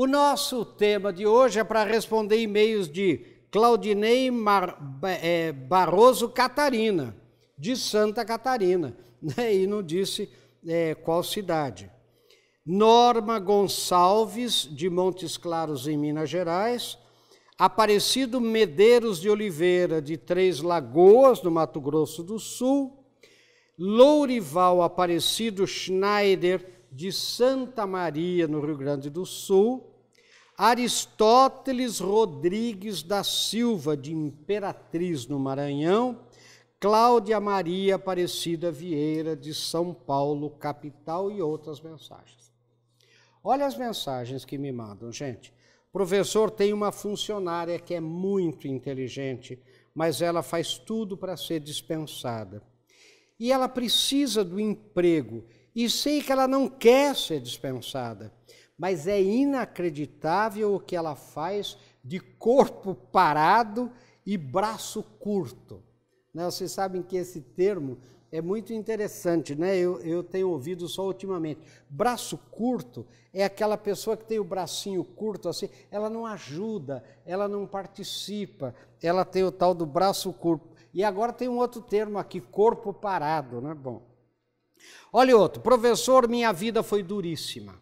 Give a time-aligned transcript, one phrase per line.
[0.00, 4.78] O nosso tema de hoje é para responder e-mails de Claudinei Mar,
[5.20, 7.16] é, Barroso Catarina,
[7.58, 9.52] de Santa Catarina, né?
[9.52, 10.30] e não disse
[10.64, 11.90] é, qual cidade.
[12.64, 16.96] Norma Gonçalves, de Montes Claros, em Minas Gerais.
[17.58, 23.04] Aparecido Medeiros de Oliveira, de Três Lagoas, no Mato Grosso do Sul.
[23.76, 29.94] Lourival Aparecido Schneider, de Santa Maria, no Rio Grande do Sul.
[30.56, 36.20] Aristóteles Rodrigues da Silva, de Imperatriz, no Maranhão,
[36.80, 42.52] Cláudia Maria Aparecida Vieira, de São Paulo, capital, e outras mensagens.
[43.42, 45.54] Olha as mensagens que me mandam, gente.
[45.92, 49.58] Professor, tem uma funcionária que é muito inteligente,
[49.94, 52.62] mas ela faz tudo para ser dispensada.
[53.38, 55.44] E ela precisa do emprego,
[55.78, 58.32] e sei que ela não quer ser dispensada
[58.78, 63.90] mas é inacreditável o que ela faz de corpo parado
[64.24, 65.82] e braço curto.
[66.32, 66.44] Né?
[66.44, 67.98] Vocês sabem que esse termo
[68.30, 69.76] é muito interessante, né?
[69.76, 71.60] Eu, eu tenho ouvido só ultimamente.
[71.88, 77.48] Braço curto é aquela pessoa que tem o bracinho curto assim, ela não ajuda, ela
[77.48, 80.68] não participa, ela tem o tal do braço curto.
[80.94, 83.74] E agora tem um outro termo aqui, corpo parado, né?
[83.74, 84.07] Bom.
[85.12, 87.78] Olha outro, professor, minha vida foi duríssima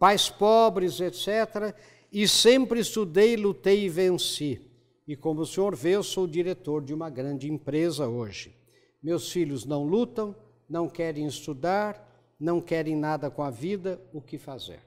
[0.00, 1.76] pais pobres, etc.
[2.10, 4.58] E sempre estudei, lutei e venci.
[5.06, 8.56] E como o senhor vê, eu sou diretor de uma grande empresa hoje.
[9.02, 10.34] Meus filhos não lutam,
[10.68, 12.08] não querem estudar,
[12.40, 14.80] não querem nada com a vida, o que fazer?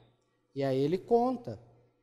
[0.56, 1.62] E aí ele conta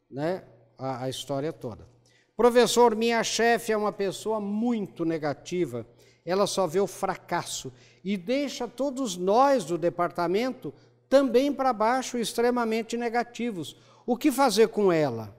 [0.08, 0.44] né,
[0.78, 1.88] a, a história toda.
[2.36, 5.84] Professor, minha chefe é uma pessoa muito negativa,
[6.24, 7.72] ela só vê o fracasso
[8.04, 10.72] e deixa todos nós do departamento
[11.08, 13.76] também para baixo, extremamente negativos.
[14.06, 15.36] O que fazer com ela?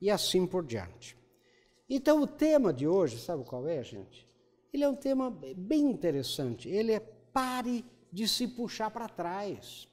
[0.00, 1.16] E assim por diante.
[1.88, 4.26] Então, o tema de hoje, sabe qual é, gente?
[4.72, 6.68] Ele é um tema bem interessante.
[6.68, 9.88] Ele é pare de se puxar para trás.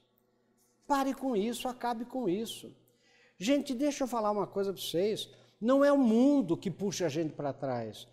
[0.86, 2.74] Pare com isso, acabe com isso.
[3.36, 5.28] Gente, deixa eu falar uma coisa para vocês.
[5.60, 8.08] Não é o mundo que puxa a gente para trás.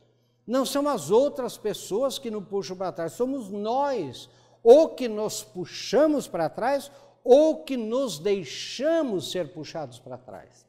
[0.45, 4.29] Não são as outras pessoas que nos puxam para trás, somos nós
[4.65, 6.91] ou que nos puxamos para trás,
[7.23, 10.65] ou que nos deixamos ser puxados para trás.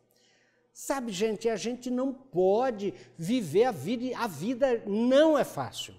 [0.71, 5.95] Sabe, gente, a gente não pode viver a vida, a vida não é fácil.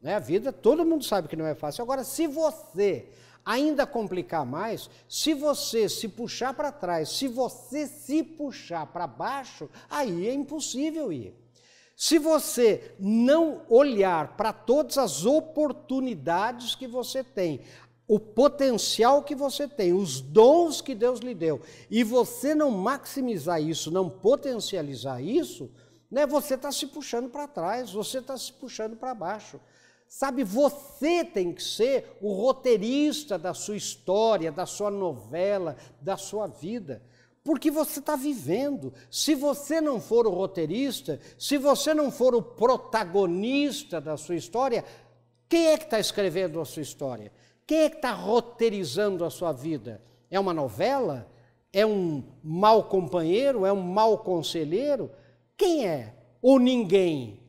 [0.00, 0.16] Né?
[0.16, 1.82] A vida, todo mundo sabe que não é fácil.
[1.82, 3.08] Agora, se você
[3.44, 9.70] ainda complicar mais, se você se puxar para trás, se você se puxar para baixo,
[9.88, 11.32] aí é impossível ir.
[12.00, 17.62] Se você não olhar para todas as oportunidades que você tem,
[18.06, 21.60] o potencial que você tem, os dons que Deus lhe deu,
[21.90, 25.72] e você não maximizar isso, não potencializar isso,
[26.08, 29.60] né, você está se puxando para trás, você está se puxando para baixo.
[30.06, 36.46] Sabe, você tem que ser o roteirista da sua história, da sua novela, da sua
[36.46, 37.02] vida
[37.48, 38.92] porque você está vivendo.
[39.10, 44.84] Se você não for o roteirista, se você não for o protagonista da sua história,
[45.48, 47.32] quem é que está escrevendo a sua história?
[47.66, 50.02] Quem é que está roteirizando a sua vida?
[50.30, 51.26] É uma novela?
[51.72, 53.64] É um mau companheiro?
[53.64, 55.10] É um mau conselheiro?
[55.56, 56.12] Quem é?
[56.42, 57.40] Ou ninguém?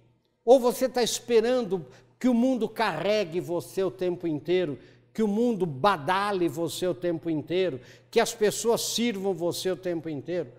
[0.45, 1.85] Ou você está esperando
[2.17, 4.79] que o mundo carregue você o tempo inteiro
[5.13, 10.09] que o mundo badale você o tempo inteiro, que as pessoas sirvam você o tempo
[10.09, 10.51] inteiro.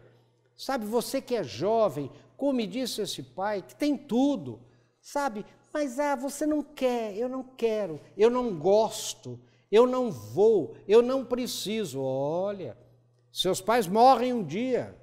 [0.57, 4.61] Sabe, você que é jovem, como disse esse pai, que tem tudo,
[5.01, 9.39] sabe, mas ah, você não quer, eu não quero, eu não gosto,
[9.71, 12.03] eu não vou, eu não preciso.
[12.03, 12.77] Olha,
[13.33, 14.95] seus pais morrem um dia,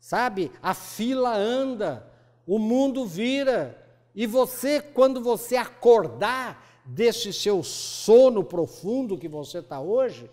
[0.00, 2.10] sabe, a fila anda,
[2.46, 3.84] o mundo vira,
[4.14, 10.30] e você, quando você acordar, desse seu sono profundo que você está hoje,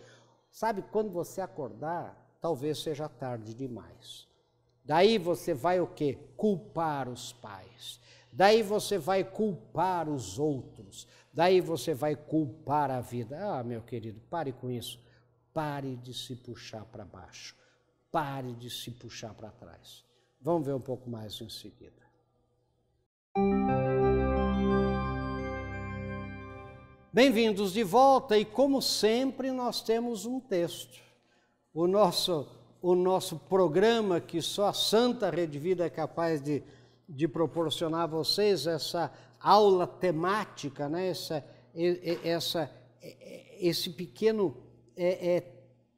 [0.52, 4.28] sabe, quando você acordar, talvez seja tarde demais.
[4.86, 6.18] Daí você vai o quê?
[6.36, 8.00] Culpar os pais.
[8.32, 11.08] Daí você vai culpar os outros.
[11.32, 13.38] Daí você vai culpar a vida.
[13.42, 15.00] Ah, meu querido, pare com isso.
[15.54, 17.56] Pare de se puxar para baixo.
[18.12, 20.04] Pare de se puxar para trás.
[20.42, 22.04] Vamos ver um pouco mais em seguida.
[27.16, 31.00] Bem-vindos de volta e, como sempre, nós temos um texto.
[31.72, 32.48] O nosso,
[32.82, 36.64] o nosso programa, que só a Santa Rede Vida é capaz de,
[37.08, 41.10] de proporcionar a vocês, essa aula temática, né?
[41.10, 41.46] essa,
[42.24, 42.72] essa,
[43.60, 44.58] esse pequeno
[44.98, 45.52] é, é,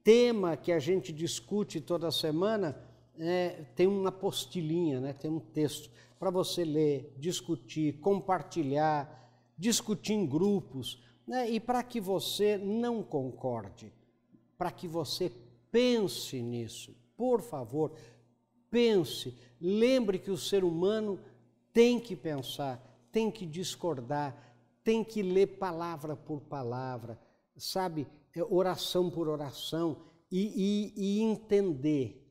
[0.04, 2.78] tema que a gente discute toda semana,
[3.18, 5.14] é, tem uma apostilinha, né?
[5.14, 5.90] tem um texto
[6.20, 9.25] para você ler, discutir, compartilhar,
[9.58, 11.50] discutir em grupos, né?
[11.50, 13.94] e para que você não concorde,
[14.58, 15.32] para que você
[15.72, 17.94] pense nisso, por favor,
[18.70, 21.20] pense, lembre que o ser humano
[21.74, 22.82] tem que pensar,
[23.12, 24.36] tem que discordar,
[24.84, 27.20] tem que ler palavra por palavra,
[27.58, 29.98] sabe, é, oração por oração,
[30.32, 32.22] e, e, e entender,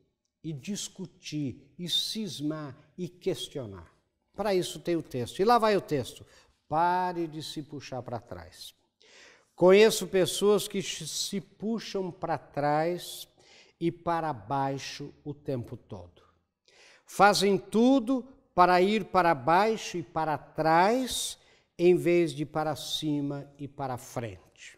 [0.43, 3.93] e discutir, e cismar, e questionar.
[4.35, 5.41] Para isso tem o texto.
[5.41, 6.27] E lá vai o texto.
[6.75, 8.75] Pare de se puxar para trás.
[9.55, 13.29] Conheço pessoas que se puxam para trás
[13.79, 16.21] e para baixo o tempo todo.
[17.07, 18.27] Fazem tudo
[18.57, 21.39] para ir para baixo e para trás,
[21.79, 24.77] em vez de para cima e para frente.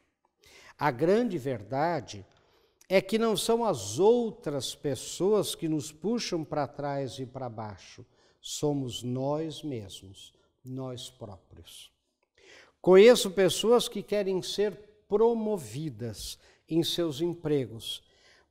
[0.79, 2.27] A grande verdade
[2.91, 8.05] é que não são as outras pessoas que nos puxam para trás e para baixo,
[8.39, 10.36] somos nós mesmos,
[10.67, 11.91] nós próprios.
[12.81, 14.77] Conheço pessoas que querem ser
[15.09, 18.03] promovidas em seus empregos,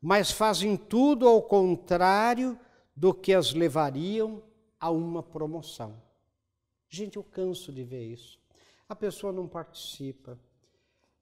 [0.02, 2.60] mas fazem tudo ao contrário
[2.96, 4.42] do que as levariam
[4.80, 6.02] a uma promoção.
[6.88, 8.40] Gente, eu canso de ver isso.
[8.88, 10.40] A pessoa não participa.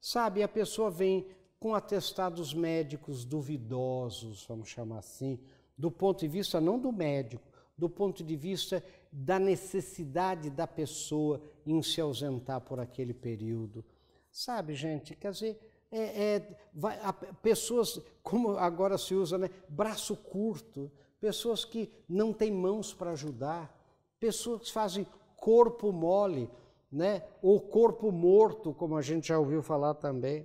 [0.00, 1.26] Sabe, a pessoa vem
[1.58, 5.40] com atestados médicos duvidosos, vamos chamar assim,
[5.78, 7.42] do ponto de vista não do médico,
[7.76, 8.84] do ponto de vista
[9.16, 13.84] da necessidade da pessoa em se ausentar por aquele período.
[14.28, 20.16] Sabe, gente, quer dizer, é, é, vai, a, pessoas, como agora se usa, né, braço
[20.16, 20.90] curto,
[21.20, 23.72] pessoas que não têm mãos para ajudar,
[24.18, 25.06] pessoas que fazem
[25.36, 26.50] corpo mole,
[26.90, 30.44] né, ou corpo morto, como a gente já ouviu falar também.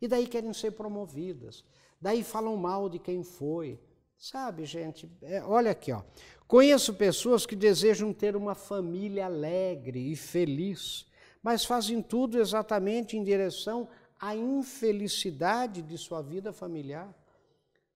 [0.00, 1.64] E daí querem ser promovidas.
[2.00, 3.78] Daí falam mal de quem foi.
[4.18, 5.08] Sabe, gente?
[5.22, 6.02] É, olha aqui, ó.
[6.48, 11.06] Conheço pessoas que desejam ter uma família alegre e feliz,
[11.40, 13.88] mas fazem tudo exatamente em direção
[14.18, 17.14] à infelicidade de sua vida familiar.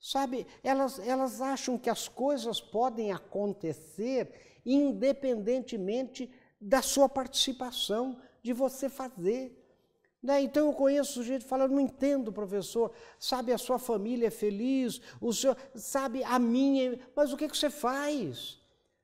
[0.01, 4.33] Sabe, elas, elas acham que as coisas podem acontecer
[4.65, 6.31] independentemente
[6.61, 9.62] da sua participação, de você fazer.
[10.23, 10.43] Né?
[10.43, 15.01] Então eu conheço o sujeito falando, não entendo, professor, sabe, a sua família é feliz,
[15.21, 18.61] o senhor, sabe, a minha, mas o que, que você faz?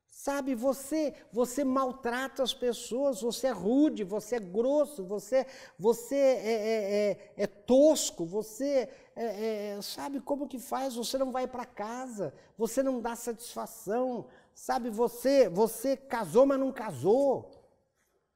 [0.07, 5.47] Sabe, você, você maltrata as pessoas, você é rude, você é grosso, você,
[5.79, 10.95] você é, é, é, é tosco, você é, é, sabe como que faz?
[10.97, 14.91] Você não vai para casa, você não dá satisfação, sabe?
[14.91, 17.58] Você, você casou, mas não casou.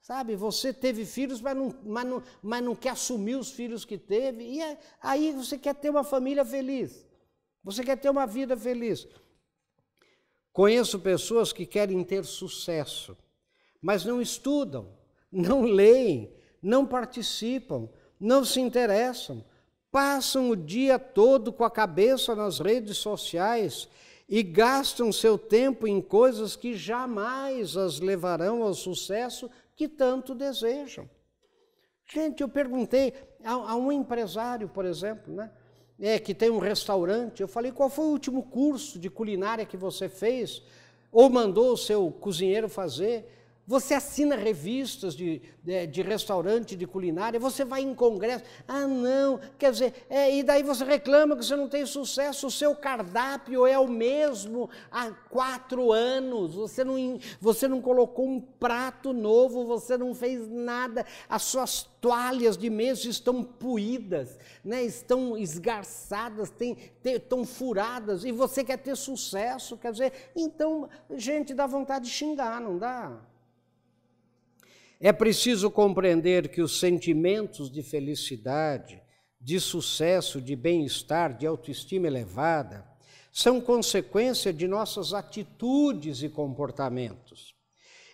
[0.02, 3.96] Sabe, você teve filhos, mas não, mas não, mas não quer assumir os filhos que
[3.96, 7.06] teve, e é, aí você quer ter uma família feliz,
[7.62, 9.06] você quer ter uma vida feliz.
[10.52, 13.16] Conheço pessoas que querem ter sucesso,
[13.81, 14.88] mas não estudam,
[15.31, 17.88] não leem, não participam,
[18.19, 19.44] não se interessam,
[19.88, 23.88] passam o dia todo com a cabeça nas redes sociais
[24.28, 29.48] e gastam seu tempo em coisas que jamais as levarão ao sucesso
[29.82, 31.11] que tanto desejam.
[32.06, 35.50] Gente, eu perguntei a, a um empresário, por exemplo, né,
[35.99, 39.76] é, que tem um restaurante, eu falei, qual foi o último curso de culinária que
[39.76, 40.62] você fez?
[41.10, 43.42] Ou mandou o seu cozinheiro fazer?
[43.72, 48.44] Você assina revistas de, de, de, restaurante, de culinária, você vai em congresso.
[48.69, 52.50] Ah, não, quer dizer, é, e daí você reclama que você não tem sucesso, o
[52.50, 59.14] seu cardápio é o mesmo há quatro anos, você não, você não colocou um prato
[59.14, 66.50] novo, você não fez nada, as suas toalhas de mesa estão puídas, né, estão esgarçadas,
[66.50, 72.05] tem, tem, estão furadas, e você quer ter sucesso, quer dizer, então, gente, dá vontade
[72.05, 73.31] de xingar, não dá?
[75.05, 79.03] É preciso compreender que os sentimentos de felicidade,
[79.41, 82.87] de sucesso, de bem-estar, de autoestima elevada,
[83.32, 87.53] são consequência de nossas atitudes e comportamentos.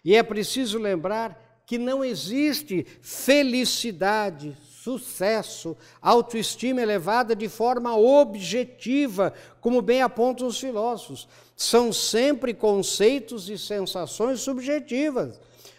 [0.02, 9.82] E é preciso lembrar que não existe felicidade, sucesso, autoestima elevada de forma objetiva, como
[9.82, 11.28] bem apontam os filósofos.
[11.54, 15.38] São sempre conceitos e sensações subjetivas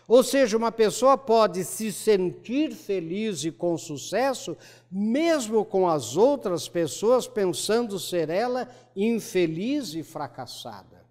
[0.10, 4.58] ou seja, uma pessoa pode se sentir feliz e com sucesso,
[4.92, 11.06] mesmo com as outras pessoas pensando ser ela infeliz e fracassada.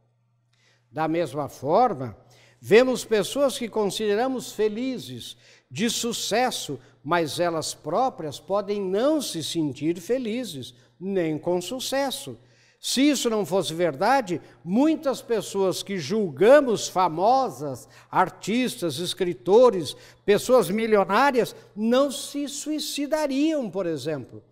[0.90, 2.18] Da mesma forma,
[2.60, 5.36] vemos pessoas que consideramos felizes,
[5.70, 12.36] de sucesso, mas elas próprias podem não se sentir felizes, nem com sucesso.
[12.80, 22.10] Se isso não fosse verdade, muitas pessoas que julgamos famosas, artistas, escritores, pessoas milionárias, não
[22.10, 24.44] se suicidariam, por exemplo.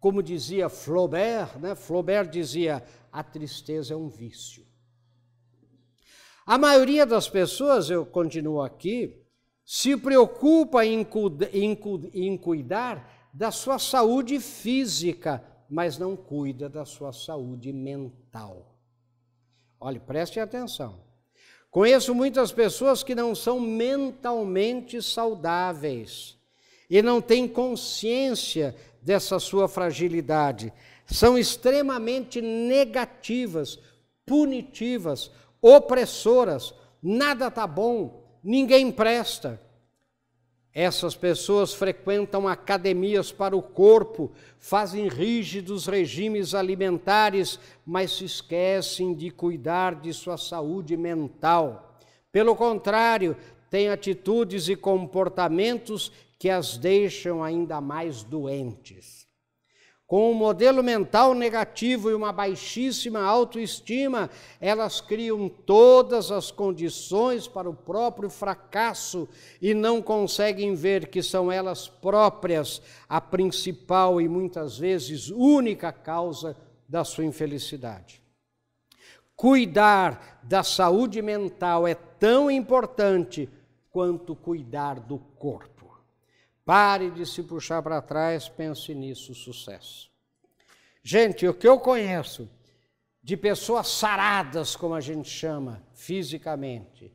[0.00, 1.76] Como dizia Flaubert, né?
[1.76, 4.64] Flaubert dizia: a tristeza é um vício.
[6.44, 9.22] A maioria das pessoas, eu continuo aqui,
[9.64, 11.06] se preocupa em,
[11.52, 11.78] em,
[12.12, 18.74] em cuidar da sua saúde física, mas não cuida da sua saúde mental.
[19.78, 20.98] Olhe, preste atenção.
[21.70, 26.36] Conheço muitas pessoas que não são mentalmente saudáveis
[26.90, 30.72] e não têm consciência dessa sua fragilidade.
[31.06, 33.78] São extremamente negativas,
[34.26, 35.30] punitivas,
[35.62, 36.74] opressoras.
[37.00, 39.60] Nada está bom, ninguém presta.
[40.72, 49.30] Essas pessoas frequentam academias para o corpo, fazem rígidos regimes alimentares, mas se esquecem de
[49.30, 51.98] cuidar de sua saúde mental.
[52.30, 53.36] Pelo contrário,
[53.68, 59.19] têm atitudes e comportamentos que as deixam ainda mais doentes.
[60.10, 64.28] Com um modelo mental negativo e uma baixíssima autoestima,
[64.60, 69.28] elas criam todas as condições para o próprio fracasso
[69.62, 76.56] e não conseguem ver que são elas próprias a principal e muitas vezes única causa
[76.88, 78.20] da sua infelicidade.
[79.36, 83.48] Cuidar da saúde mental é tão importante
[83.92, 85.79] quanto cuidar do corpo.
[86.70, 90.08] Pare de se puxar para trás, pense nisso, sucesso.
[91.02, 92.48] Gente, o que eu conheço
[93.20, 97.12] de pessoas saradas, como a gente chama, fisicamente,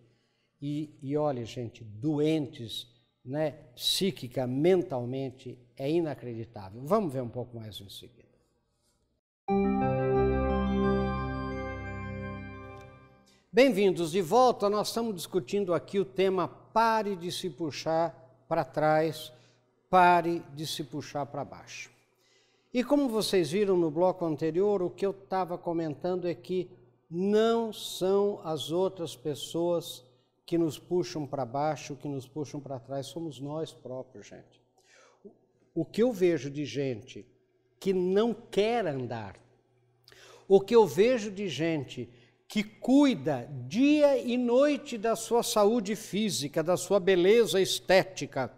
[0.61, 2.85] e, e olha, gente, doentes,
[3.23, 6.81] né, psíquica, mentalmente, é inacreditável.
[6.83, 8.27] Vamos ver um pouco mais em seguida.
[13.49, 14.69] Bem-vindos de volta.
[14.69, 19.31] Nós estamos discutindo aqui o tema pare de se puxar para trás
[19.95, 21.89] pare de se puxar para baixo.
[22.73, 26.69] E como vocês viram no bloco anterior, o que eu estava comentando é que
[27.09, 30.03] não são as outras pessoas
[30.45, 34.61] que nos puxam para baixo, que nos puxam para trás, somos nós próprios, gente.
[35.73, 37.25] O que eu vejo de gente
[37.79, 39.37] que não quer andar,
[40.45, 42.09] o que eu vejo de gente
[42.49, 48.51] que cuida dia e noite da sua saúde física, da sua beleza estética,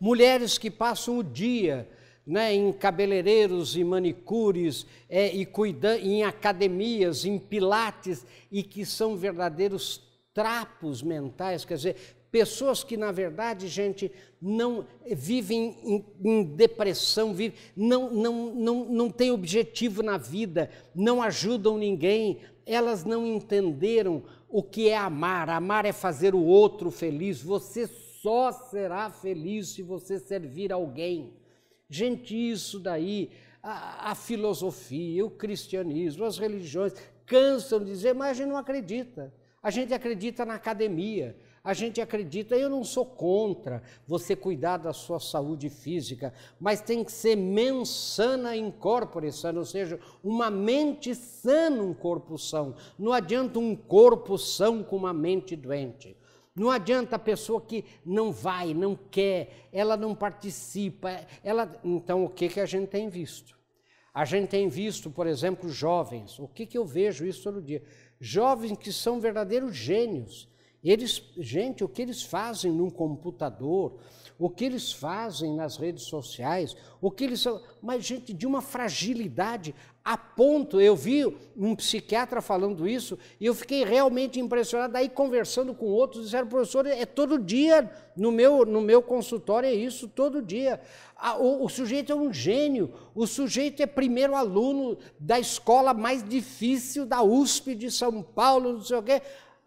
[0.00, 1.88] Mulheres que passam o dia
[2.28, 9.16] né, em cabeleireiros e manicures, é, e cuida, em academias, em pilates, e que são
[9.16, 10.02] verdadeiros
[10.34, 11.96] trapos mentais, quer dizer,
[12.30, 19.10] pessoas que, na verdade, gente, não vivem em, em depressão, vivem, não, não, não, não
[19.10, 25.48] têm objetivo na vida, não ajudam ninguém, elas não entenderam o que é amar.
[25.48, 27.40] Amar é fazer o outro feliz.
[27.40, 27.88] Você
[28.22, 31.34] só será feliz se você servir alguém.
[31.88, 33.30] Gente, isso daí,
[33.62, 36.94] a, a filosofia, o cristianismo, as religiões
[37.24, 39.32] cansam de dizer, mas a gente não acredita.
[39.62, 44.92] A gente acredita na academia, a gente acredita, eu não sou contra você cuidar da
[44.92, 51.14] sua saúde física, mas tem que ser mensana in corpore sano, ou seja, uma mente
[51.14, 52.74] sã num corpo são.
[52.98, 56.16] Não adianta um corpo são com uma mente doente.
[56.58, 62.28] Não adianta a pessoa que não vai, não quer, ela não participa, ela então o
[62.28, 63.56] que que a gente tem visto?
[64.12, 66.38] A gente tem visto, por exemplo, jovens.
[66.38, 67.82] O que que eu vejo isso todo dia?
[68.20, 70.48] Jovens que são verdadeiros gênios.
[70.82, 73.98] Eles, gente, o que eles fazem num computador,
[74.38, 78.62] o que eles fazem nas redes sociais, o que eles são, mas gente de uma
[78.62, 79.74] fragilidade
[80.08, 84.96] a ponto, eu vi um psiquiatra falando isso e eu fiquei realmente impressionado.
[84.96, 89.74] Aí conversando com outros, disseram, professor, é todo dia no meu, no meu consultório, é
[89.74, 90.80] isso, todo dia.
[91.38, 97.04] O, o sujeito é um gênio, o sujeito é primeiro aluno da escola mais difícil
[97.04, 99.20] da USP de São Paulo, não sei o quê.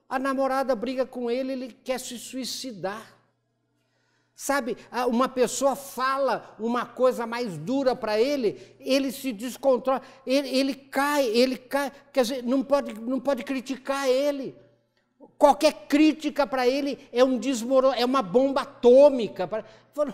[0.10, 3.21] A namorada briga com ele, ele quer se suicidar.
[4.43, 4.75] Sabe,
[5.07, 11.27] uma pessoa fala uma coisa mais dura para ele, ele se descontrola, ele, ele, cai,
[11.27, 14.55] ele cai, quer dizer, não pode, não pode criticar ele.
[15.38, 19.48] Qualquer crítica para ele é um desmoron, é uma bomba atômica.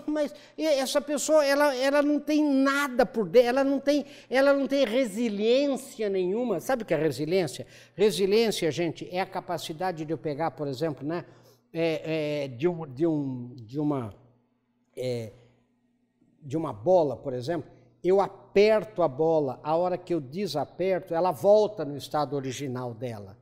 [0.06, 4.68] Mas essa pessoa, ela, ela não tem nada por dentro, ela não tem, ela não
[4.68, 6.60] tem resiliência nenhuma.
[6.60, 7.66] Sabe o que é resiliência?
[7.96, 11.24] Resiliência, gente, é a capacidade de eu pegar, por exemplo, né?
[11.80, 14.12] É, é, de, um, de, um, de, uma,
[14.96, 15.32] é,
[16.42, 17.70] de uma bola, por exemplo,
[18.04, 23.38] eu aperto a bola, a hora que eu desaperto, ela volta no estado original dela.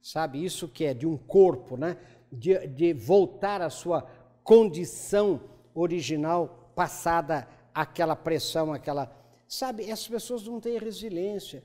[0.00, 0.42] Sabe?
[0.42, 1.98] Isso que é de um corpo, né?
[2.32, 4.06] De, de voltar à sua
[4.42, 5.42] condição
[5.74, 9.14] original, passada aquela pressão, aquela.
[9.46, 9.84] Sabe?
[9.84, 11.62] Essas pessoas não têm resiliência.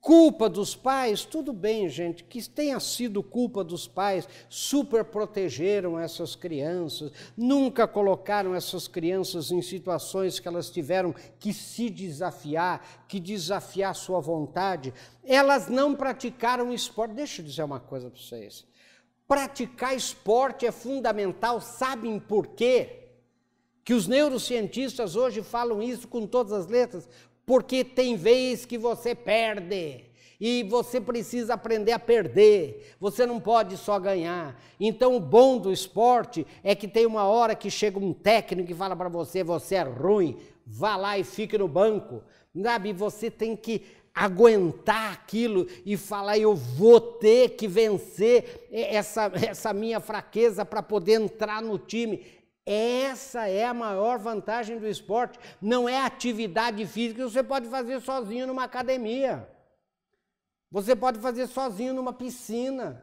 [0.00, 6.34] Culpa dos pais, tudo bem, gente, que tenha sido culpa dos pais, super protegeram essas
[6.34, 13.94] crianças, nunca colocaram essas crianças em situações que elas tiveram que se desafiar, que desafiar
[13.94, 14.94] sua vontade.
[15.22, 17.14] Elas não praticaram esporte.
[17.14, 18.64] Deixa eu dizer uma coisa para vocês.
[19.28, 22.96] Praticar esporte é fundamental, sabem por quê?
[23.84, 27.08] Que os neurocientistas hoje falam isso com todas as letras,
[27.50, 30.04] porque tem vez que você perde.
[30.40, 32.94] E você precisa aprender a perder.
[33.00, 34.56] Você não pode só ganhar.
[34.78, 38.74] Então, o bom do esporte é que tem uma hora que chega um técnico e
[38.74, 42.22] fala para você: você é ruim, vá lá e fique no banco.
[42.62, 42.92] Sabe?
[42.92, 43.82] Você tem que
[44.14, 51.20] aguentar aquilo e falar: eu vou ter que vencer essa, essa minha fraqueza para poder
[51.20, 52.22] entrar no time.
[52.66, 55.38] Essa é a maior vantagem do esporte.
[55.60, 59.48] Não é atividade física que você pode fazer sozinho numa academia.
[60.70, 63.02] Você pode fazer sozinho numa piscina.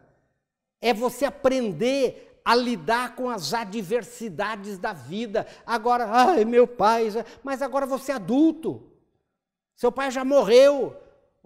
[0.80, 5.46] É você aprender a lidar com as adversidades da vida.
[5.66, 7.10] Agora, ai, meu pai,
[7.44, 8.90] mas agora você é adulto.
[9.76, 10.96] Seu pai já morreu.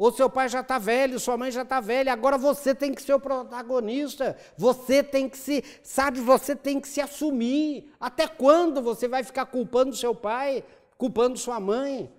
[0.02, 3.04] Ou seu pai já está velho, sua mãe já está velha, agora você tem que
[3.04, 7.94] ser o protagonista, você tem que se, sabe, você tem que se assumir.
[8.00, 10.64] Até quando você vai ficar culpando seu pai,
[10.98, 12.12] culpando sua mãe?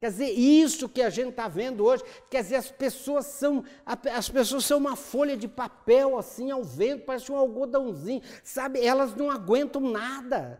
[0.00, 4.30] Quer dizer, isso que a gente está vendo hoje, quer dizer, as pessoas são as
[4.30, 8.82] pessoas são uma folha de papel assim ao vento, parece um algodãozinho, sabe?
[8.82, 10.58] Elas não aguentam nada.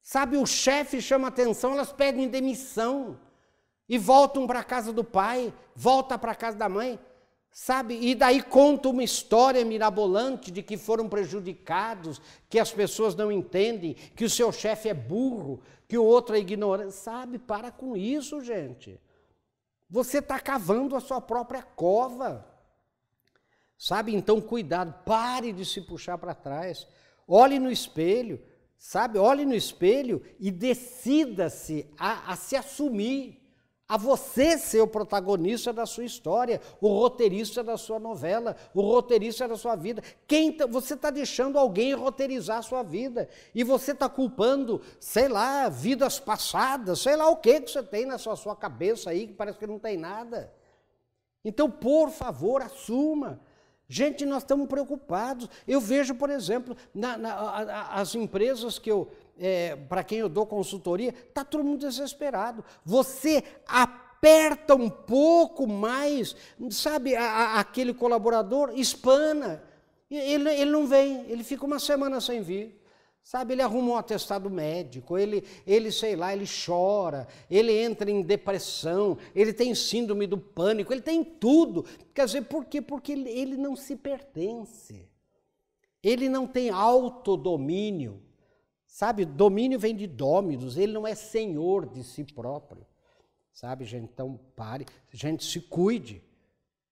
[0.00, 3.18] Sabe, o chefe chama atenção, elas pedem demissão
[3.88, 6.98] e voltam para a casa do pai, volta para a casa da mãe,
[7.50, 7.98] sabe?
[8.00, 13.94] E daí conta uma história mirabolante de que foram prejudicados, que as pessoas não entendem,
[13.94, 17.38] que o seu chefe é burro, que o outro é ignorante, sabe?
[17.38, 19.00] Para com isso, gente.
[19.88, 22.44] Você está cavando a sua própria cova.
[23.76, 24.14] Sabe?
[24.14, 26.86] Então, cuidado, pare de se puxar para trás.
[27.28, 28.40] Olhe no espelho,
[28.78, 29.18] sabe?
[29.18, 33.43] Olhe no espelho e decida-se a, a se assumir
[33.86, 39.46] a você ser o protagonista da sua história, o roteirista da sua novela, o roteirista
[39.46, 40.02] da sua vida.
[40.26, 45.28] Quem tá, você está deixando alguém roteirizar a sua vida e você está culpando, sei
[45.28, 49.26] lá, vidas passadas, sei lá o que que você tem na sua, sua cabeça aí
[49.26, 50.52] que parece que não tem nada.
[51.44, 53.38] Então, por favor, assuma.
[53.86, 55.48] Gente, nós estamos preocupados.
[55.68, 60.46] Eu vejo, por exemplo, na, na, as empresas que eu, é, para quem eu dou
[60.46, 62.64] consultoria, está todo mundo desesperado.
[62.84, 66.34] Você aperta um pouco mais,
[66.70, 69.62] sabe, a, a, aquele colaborador espana.
[70.10, 72.80] Ele, ele não vem, ele fica uma semana sem vir.
[73.24, 78.20] Sabe, ele arruma um atestado médico, ele, ele, sei lá, ele chora, ele entra em
[78.20, 81.86] depressão, ele tem síndrome do pânico, ele tem tudo.
[82.12, 82.82] Quer dizer, por quê?
[82.82, 85.08] Porque ele, ele não se pertence.
[86.02, 88.20] Ele não tem autodomínio.
[88.94, 92.86] Sabe, domínio vem de dominos, ele não é senhor de si próprio.
[93.52, 94.08] Sabe, gente?
[94.12, 96.22] Então pare, gente, se cuide.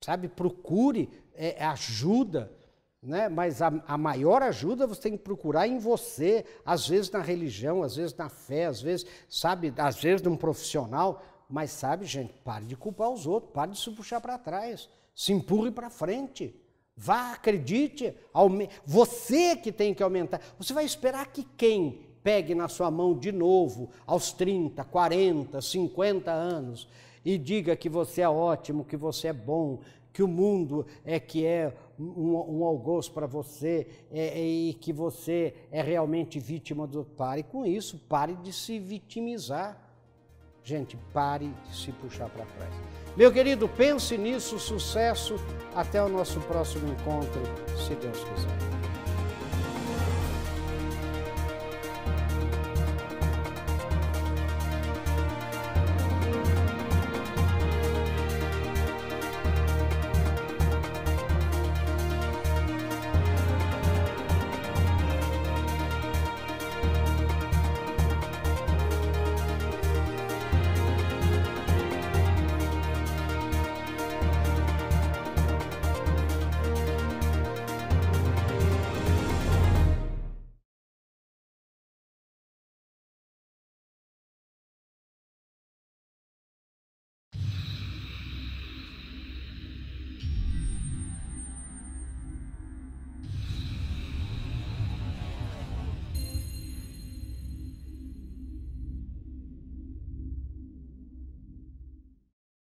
[0.01, 2.53] Sabe, procure é, ajuda,
[3.01, 3.29] né?
[3.29, 7.85] mas a, a maior ajuda você tem que procurar em você, às vezes na religião,
[7.85, 11.23] às vezes na fé, às vezes, sabe, às vezes num profissional.
[11.49, 15.33] Mas sabe, gente, pare de culpar os outros, pare de se puxar para trás, se
[15.33, 16.61] empurre para frente.
[16.97, 18.15] Vá, acredite.
[18.85, 20.41] Você que tem que aumentar.
[20.59, 26.31] Você vai esperar que quem pegue na sua mão de novo, aos 30, 40, 50
[26.31, 26.89] anos,
[27.25, 29.81] e diga que você é ótimo, que você é bom,
[30.13, 34.93] que o mundo é que é um, um algoz para você é, é, e que
[34.93, 37.05] você é realmente vítima do.
[37.05, 39.79] Pare com isso, pare de se vitimizar.
[40.63, 43.02] Gente, pare de se puxar para trás.
[43.17, 45.37] Meu querido, pense nisso, sucesso.
[45.75, 47.41] Até o nosso próximo encontro,
[47.77, 49.02] se Deus quiser.